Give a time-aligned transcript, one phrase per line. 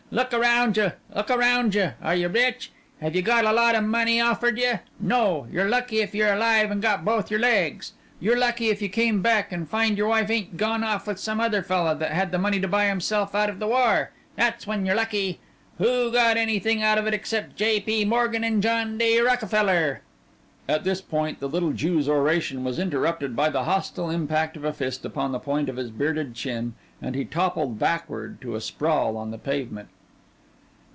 [0.13, 1.93] "Look arounja, look arounja!
[2.03, 2.69] Are you rich?
[2.99, 4.79] Have you got a lot of money offered you?
[4.99, 8.89] no; you're lucky if you're alive and got both your legs; you're lucky if you
[8.89, 12.33] came back an' find your wife ain't gone off with some other fella that had
[12.33, 14.11] the money to buy himself out of the war!
[14.35, 15.39] That's when you're lucky!
[15.77, 17.79] Who got anything out of it except J.
[17.79, 18.03] P.
[18.03, 19.17] Morgan an' John D.
[19.21, 19.99] Rockerfeller?"
[20.67, 24.73] At this point the little Jew's oration was interrupted by the hostile impact of a
[24.73, 29.15] fist upon the point of his bearded chin and he toppled backward to a sprawl
[29.15, 29.87] on the pavement.